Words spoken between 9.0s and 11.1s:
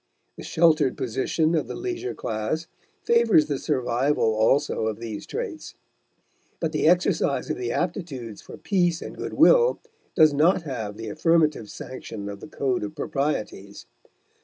and good will does not have the